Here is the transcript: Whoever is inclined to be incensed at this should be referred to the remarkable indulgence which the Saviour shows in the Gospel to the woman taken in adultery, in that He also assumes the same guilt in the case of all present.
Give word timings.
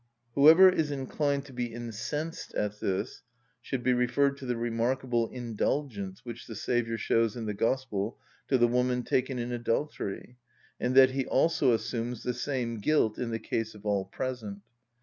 Whoever 0.33 0.67
is 0.67 0.89
inclined 0.89 1.45
to 1.45 1.53
be 1.53 1.71
incensed 1.71 2.55
at 2.55 2.79
this 2.79 3.21
should 3.61 3.83
be 3.83 3.93
referred 3.93 4.35
to 4.37 4.47
the 4.47 4.57
remarkable 4.57 5.29
indulgence 5.29 6.25
which 6.25 6.47
the 6.47 6.55
Saviour 6.55 6.97
shows 6.97 7.35
in 7.35 7.45
the 7.45 7.53
Gospel 7.53 8.17
to 8.47 8.57
the 8.57 8.67
woman 8.67 9.03
taken 9.03 9.37
in 9.37 9.51
adultery, 9.51 10.37
in 10.79 10.93
that 10.95 11.11
He 11.11 11.27
also 11.27 11.71
assumes 11.71 12.23
the 12.23 12.33
same 12.33 12.79
guilt 12.79 13.19
in 13.19 13.29
the 13.29 13.37
case 13.37 13.75
of 13.75 13.85
all 13.85 14.05
present. 14.05 14.63